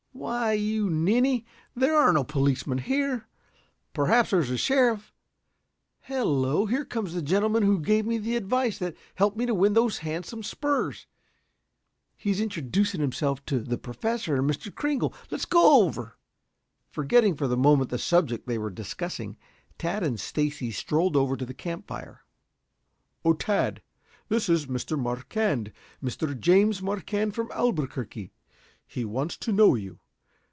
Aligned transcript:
"Why, 0.13 0.51
you 0.53 0.87
ninny, 0.91 1.47
there 1.75 1.95
are 1.97 2.13
no 2.13 2.23
policemen 2.23 2.77
here. 2.79 3.27
Perhaps 3.93 4.29
there 4.29 4.41
is 4.41 4.51
a 4.51 4.57
sheriff. 4.57 5.11
Hello, 6.01 6.67
here 6.67 6.85
comes 6.85 7.13
the 7.13 7.23
gentleman 7.23 7.63
who 7.63 7.79
gave 7.79 8.05
me 8.05 8.19
the 8.19 8.35
advice 8.35 8.77
that 8.77 8.95
helped 9.15 9.35
me 9.35 9.47
to 9.47 9.55
win 9.55 9.73
those 9.73 9.99
handsome 9.99 10.43
spurs. 10.43 11.07
He's 12.15 12.39
introducing 12.39 13.01
himself 13.01 13.43
to 13.47 13.61
the 13.61 13.79
Professor 13.79 14.35
and 14.35 14.47
Mr. 14.47 14.73
Kringle. 14.73 15.11
Let's 15.31 15.45
go 15.45 15.81
over." 15.83 16.17
Forgetting 16.91 17.35
for 17.35 17.47
the 17.47 17.57
moment 17.57 17.89
the 17.89 17.97
subject 17.97 18.45
they 18.45 18.59
were 18.59 18.69
discussing, 18.69 19.37
Tad 19.79 20.03
and 20.03 20.19
Stacy 20.19 20.69
strolled 20.69 21.15
over 21.15 21.35
to 21.35 21.47
the 21.47 21.53
camp 21.53 21.87
fire. 21.87 22.23
"O 23.25 23.33
Tad, 23.33 23.81
this 24.29 24.49
is 24.49 24.67
Mr. 24.67 24.99
Marquand, 24.99 25.71
Mr. 26.03 26.39
James 26.39 26.79
Marquand 26.83 27.33
from 27.33 27.49
Albuquerque. 27.53 28.31
He 28.85 29.03
wants 29.05 29.35
to 29.37 29.51
know 29.53 29.73
you. 29.73 29.97